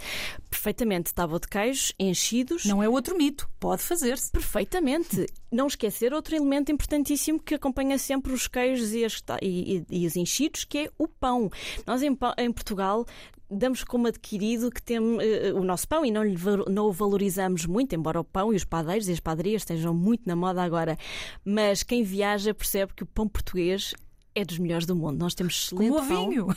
[0.50, 1.14] Perfeitamente.
[1.14, 2.66] Tábua de queijos, enchidos.
[2.66, 3.50] Não é outro mito.
[3.60, 4.32] Pode fazer-se.
[4.32, 5.26] Perfeitamente.
[5.52, 10.08] Não esquecer outro elemento importantíssimo que acompanha sempre os queijos e, as- e- e- e
[10.08, 11.50] os enchidos, que é o pão.
[11.86, 13.06] Nós em, em Portugal
[13.52, 16.38] damos como adquirido que temos eh, o nosso pão e não, lhe
[16.70, 20.22] não o valorizamos muito, embora o pão e os padeiros e as padarias estejam muito
[20.28, 20.96] na moda agora.
[21.44, 23.94] Mas quem viaja percebe que o pão português
[24.40, 25.18] é dos melhores do mundo.
[25.20, 26.30] Nós temos excelente Como pão.
[26.30, 26.48] vinho.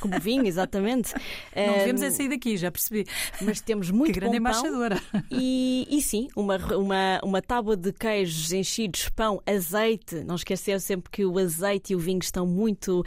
[0.00, 1.12] Como vinho, exatamente.
[1.54, 3.06] Não devemos é sair daqui, já percebi.
[3.42, 5.00] mas temos muito que grande embaixadora.
[5.30, 10.16] E, e sim, uma, uma, uma tábua de queijos enchidos, pão, azeite.
[10.24, 13.02] Não esquecer sempre que o azeite e o vinho estão muito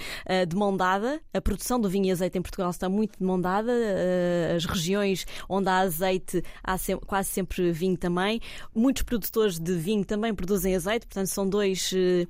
[0.48, 1.22] de mão dada.
[1.34, 3.72] A produção do vinho e azeite em Portugal está muito de mão dada.
[3.72, 8.40] Ah, as regiões onde há azeite, há sem- quase sempre vinho também.
[8.76, 11.92] Muitos produtores de vinho também produzem azeite, portanto, são dois.
[11.96, 12.26] eh,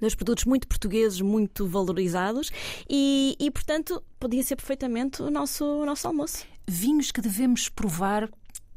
[0.00, 2.50] Dois produtos muito portugueses, muito valorizados
[2.88, 6.46] e, e, portanto, podia ser perfeitamente o nosso, o nosso almoço.
[6.66, 8.28] Vinhos que devemos provar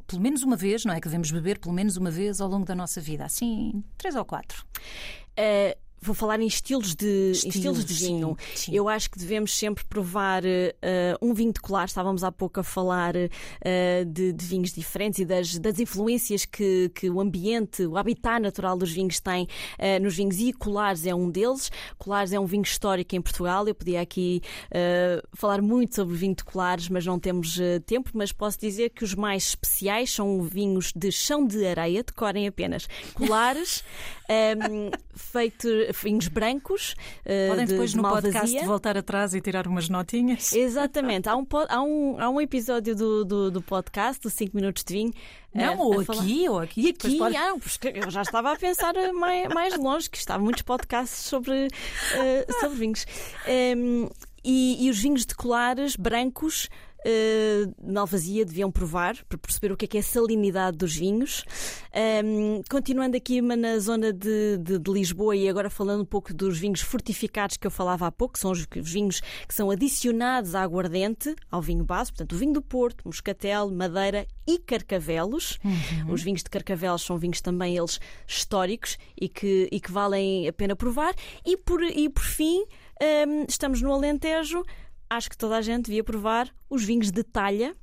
[0.06, 1.00] pelo menos uma vez, não é?
[1.00, 3.26] Que devemos beber pelo menos uma vez ao longo da nossa vida.
[3.26, 4.64] Assim, três ou quatro.
[5.32, 8.38] Uh, vou falar em estilos de, em Estilos, estilos de sim, vinho.
[8.54, 8.76] sim.
[8.76, 10.48] Eu acho que devemos sempre provar uh,
[11.22, 11.86] um vinho de colar.
[11.86, 16.92] Estávamos há pouco a falar uh, de, de vinhos diferentes e das, das influências que,
[16.94, 20.40] que o ambiente, o habitat natural dos vinhos tem uh, nos vinhos.
[20.40, 21.72] E colares é um deles.
[21.98, 23.68] Colares é um vinho histórico em Portugal.
[23.68, 24.42] Eu podia aqui
[25.36, 28.10] falar muito sobre vinho de colares, mas não temos tempo.
[28.14, 32.88] Mas posso dizer que os mais especiais são vinhos de chão de areia, decorem apenas
[33.14, 33.84] colares,
[34.30, 35.68] um, feito,
[36.02, 36.96] vinhos brancos.
[37.26, 40.52] uh, Podem de- depois de no podcast voltar atrás e tirar umas notinhas.
[40.56, 41.28] Exatamente.
[41.30, 44.94] Há um, há um, há um episódio do, do, do podcast, do 5 Minutos de
[44.94, 45.14] Vinho.
[45.54, 46.82] Não, a- ou aqui, ou aqui.
[46.82, 50.38] E aqui, pode- ah, porque eu já estava a pensar mais, mais longe, que está
[50.40, 51.68] muitos podcasts sobre,
[52.16, 53.06] eh, sobre vinhos.
[53.48, 54.10] Em,
[54.44, 56.70] e, e os vinhos de colares brancos.
[57.06, 60.96] Eh, na Alvazia deviam provar para perceber o que é que é a salinidade dos
[60.96, 61.44] vinhos.
[61.94, 66.58] Em, continuando aqui na zona de, de- de Lisboa e agora falando um pouco dos
[66.58, 71.36] vinhos fortificados que eu falava há pouco, são os vinhos que são adicionados à aguardente,
[71.52, 75.60] ao vinho base, portanto, o vinho do Porto, Moscatel, Madeira e Carcavelos.
[76.10, 80.54] Os vinhos de Carcavelos são vinhos também eles históricos e que, e que valem a
[80.54, 81.14] pena provar.
[81.46, 82.64] E por, e por fim,
[83.02, 84.64] hum, estamos no Alentejo.
[85.16, 87.76] Acho que toda a gente devia provar os vinhos de talha.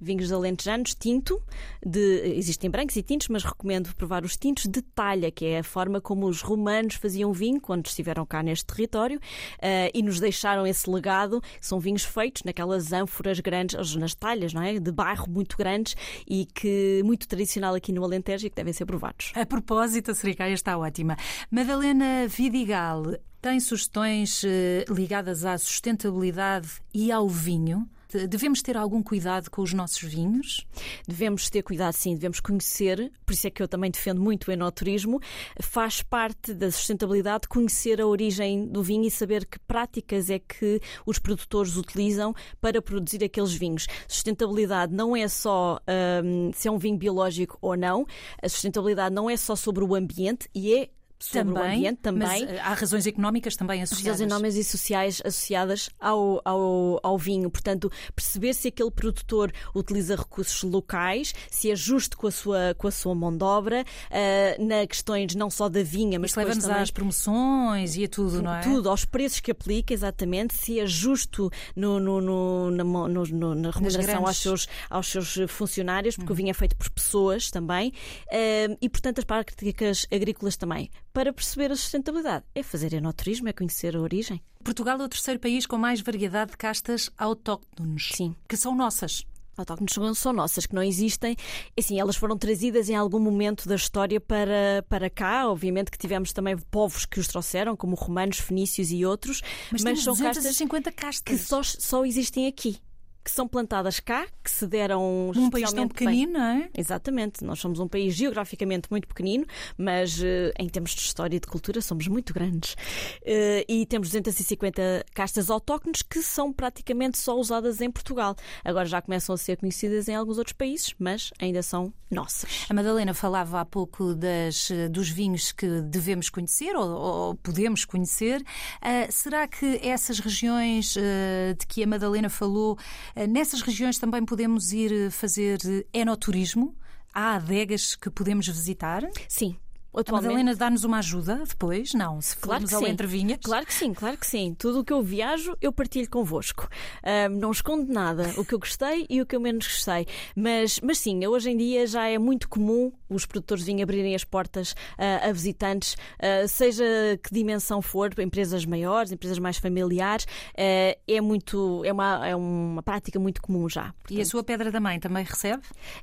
[0.00, 1.40] Vinhos de alentejanos, tinto,
[1.86, 5.62] de, existem brancos e tintos, mas recomendo provar os tintos de talha, que é a
[5.62, 9.20] forma como os romanos faziam vinho quando estiveram cá neste território
[9.62, 11.40] eh, e nos deixaram esse legado.
[11.60, 14.80] São vinhos feitos naquelas ânforas grandes, nas talhas, não é?
[14.80, 15.94] De barro muito grandes
[16.28, 19.32] e que muito tradicional aqui no Alentejo e que devem ser provados.
[19.36, 21.16] A propósito, a Sericaia está ótima.
[21.52, 23.04] Madalena Vidigal
[23.44, 27.86] tem sugestões eh, ligadas à sustentabilidade e ao vinho?
[28.10, 30.66] De- Devemos ter algum cuidado com os nossos vinhos?
[31.06, 34.50] Devemos ter cuidado, sim, devemos conhecer, por isso é que eu também defendo muito o
[34.50, 35.20] enoturismo.
[35.60, 40.80] Faz parte da sustentabilidade conhecer a origem do vinho e saber que práticas é que
[41.04, 43.86] os produtores utilizam para produzir aqueles vinhos.
[44.08, 45.78] Sustentabilidade não é só
[46.24, 48.06] hum, se é um vinho biológico ou não,
[48.42, 52.44] a sustentabilidade não é só sobre o ambiente e é sobre o ambiente também.
[52.46, 54.20] Mas eh, há razões económicas também associadas.
[54.20, 57.50] Razões económicas e sociais associadas ao, ao, ao vinho.
[57.50, 62.88] Portanto, perceber se aquele produtor utiliza recursos locais, se é justo com a sua, com
[62.88, 66.82] a sua mão de obra, ah, na questões não só da vinha, mas leva-nos também
[66.82, 68.60] às promoções e a tudo, não é?
[68.60, 73.08] tudo, aos preços que aplica, exatamente, se é justo no, no- no- na, no-
[73.54, 74.28] na remuneração grandes.
[74.28, 77.92] aos seus, aos seus funcionários, porque o vinho é feito por pessoas também,
[78.30, 80.90] eh, e portanto as práticas agrícolas também.
[81.14, 84.42] Para perceber a sustentabilidade, é fazer enoturismo, é conhecer a origem.
[84.64, 88.10] Portugal é o terceiro país com mais variedade de castas autóctones.
[88.12, 88.34] Sim.
[88.48, 89.24] Que são nossas.
[89.56, 91.36] Autóctones são- nossas, que não existem.
[91.78, 95.48] Assim, elas foram trazidas em algum momento da história para, para cá.
[95.48, 99.40] Obviamente que tivemos também povos que os trouxeram, como romanos, fenícios e outros.
[99.70, 101.40] Mas, temos são castas 250 que castas.
[101.42, 102.76] só, só existem aqui.
[103.24, 105.88] Que são plantadas cá, que se deram Num país tão bem.
[105.88, 106.68] pequenino, não é?
[106.76, 109.46] Exatamente, nós somos um país geograficamente muito pequenino,
[109.78, 112.76] mas eh, em termos de história e de cultura somos muito grandes.
[113.24, 118.36] Eh, e temos 250 castas autóctones que são praticamente só usadas em Portugal.
[118.62, 122.66] Agora já começam a ser conhecidas em alguns outros países, mas ainda são nossas.
[122.68, 128.44] A Madalena falava há pouco das, dos vinhos que devemos conhecer ou, ou podemos conhecer.
[128.80, 132.78] Ah, será que essas regiões ah, de que a Madalena falou,
[133.26, 136.76] nessas regiões também podemos ir eh, fazer eh, enoturismo?
[137.12, 139.08] Há adegas que podemos visitar?
[139.28, 139.56] Sim.
[139.94, 141.94] A Atualmente, Madalena dá-nos uma ajuda depois?
[141.94, 142.88] Não, se Claro formos que ao sim.
[142.88, 143.38] Entre Vinhas.
[143.42, 144.54] Claro que sim, claro que sim.
[144.58, 146.68] Tudo o que eu viajo, eu partilho convosco.
[147.02, 150.06] Ahm, não escondo nada, o que eu gostei e o que eu menos gostei.
[150.36, 154.24] Mas, mas sim, hoje em dia já é muito comum os produtores vinho abrirem as
[154.24, 156.84] portas ah, a visitantes, ah, seja
[157.22, 160.26] que dimensão for, empresas maiores, empresas mais familiares,
[160.56, 163.94] ah, é muito, é uma, é uma prática muito comum já.
[164.10, 165.62] E a sua Pedra da Mãe também recebe?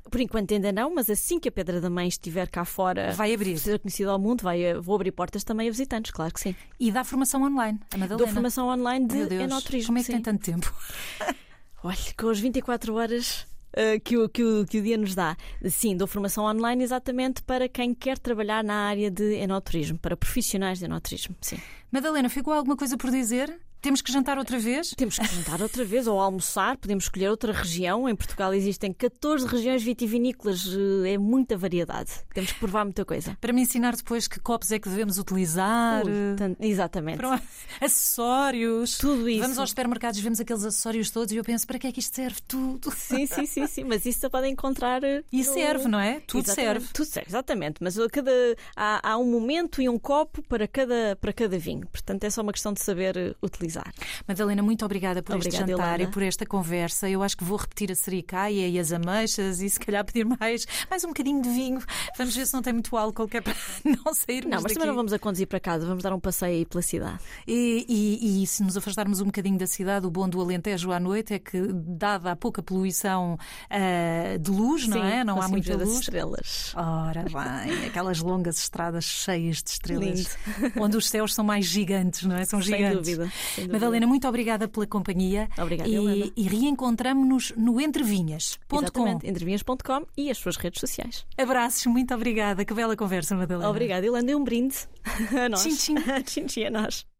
[0.10, 3.34] Por enquanto ainda não, mas assim que a Pedra da Mãe estiver cá fora, Vai
[3.34, 3.58] abrir.
[3.82, 6.56] Conhecida ao mundo, vai, vou abrir portas também a visitantes, claro que sim.
[6.80, 8.18] E dá formação online, a Madalena.
[8.18, 9.88] Dou formação online de enoturismo.
[9.88, 10.14] como é que sim.
[10.14, 10.74] tem tanto tempo?
[11.84, 15.36] Olha, com as 24 horas uh, que, o, que, o, que o dia nos dá.
[15.70, 20.80] Sim, dou formação online exatamente para quem quer trabalhar na área de enoturismo, para profissionais
[20.80, 21.36] de enoturismo.
[21.42, 21.58] Sim.
[21.92, 23.60] Madalena, ficou alguma coisa por dizer?
[23.82, 24.92] Temos que jantar outra vez?
[24.96, 28.08] Temos que jantar outra vez ou almoçar, podemos escolher outra região.
[28.08, 32.12] Em Portugal existem 14 regiões vitivinícolas, uh, é muita variedade.
[32.34, 33.38] Temos que provar muita coisa.
[33.42, 36.06] Para me ensinar depois que copos é que devemos utilizar.
[36.06, 37.18] Ui, eh, tanto- exatamente.
[37.18, 37.42] Pronto.
[37.82, 38.98] Acessórios.
[38.98, 39.42] Tudo isso.
[39.42, 42.16] Vamos aos supermercados vemos aqueles acessórios todos e eu penso, para que é que isto
[42.16, 42.40] serve?
[42.48, 42.92] Tudo.
[42.96, 45.02] Sim, sim, sim, sim, mas isso podem encontrar.
[45.04, 46.20] uh, E no- serve, não é?
[46.22, 46.74] Tudo Exatamente.
[46.82, 46.94] serve.
[46.94, 47.76] Tudo serve, exatamente.
[47.82, 48.32] Mas cada,
[48.76, 51.88] há, há um momento e um copo para cada, para cada vinho.
[51.88, 53.36] Portanto, é só uma questão de saber uh,
[53.72, 53.94] utilizar.
[54.28, 56.04] Madalena, muito obrigada por este Obrigada, jantar Yolanda.
[56.04, 57.10] e por esta conversa.
[57.10, 60.66] Eu acho que vou repetir a sericaia e as ameixas e se calhar pedir mais,
[60.90, 61.82] mais um bocadinho de vinho.
[62.18, 64.74] Vamos ver se não tem muito álcool, que é para não sairmos Não, mas daqui.
[64.76, 67.20] também não vamos a conduzir para casa, vamos dar um passeio aí pela cidade.
[67.48, 71.00] E, e- e se nos afastarmos um bocadinho da cidade, o bom do Alentejo à
[71.00, 73.38] noite é que, dada a pouca poluição
[73.70, 75.24] ah, de luz, não Sim, é?
[75.24, 76.00] Não há muita luz.
[76.02, 76.74] estrelas.
[76.76, 80.74] Ora bem, aquelas longas estradas cheias de estrelas, Lindo.
[80.82, 82.46] onde os céus são mais gigantes, não é?
[82.46, 83.06] São Sem gigantes.
[83.08, 83.32] sem dúvida.
[83.68, 85.50] Madalena, muito obrigada pela companhia.
[85.58, 86.26] Obrigada, Yolanda.
[86.26, 89.20] e, e reencontramos-nos no entrevinhas.com.
[89.24, 91.26] Entrevinhas.com e as suas redes sociais.
[91.38, 92.64] Abraços, muito obrigada.
[92.66, 93.70] Que bela conversa, Madalena.
[93.70, 94.76] Obrigada, Ilanda, e um brinde
[95.38, 95.64] a nós.
[95.64, 95.96] Tchim, tchim.
[96.24, 97.06] tchim, tchim a nós.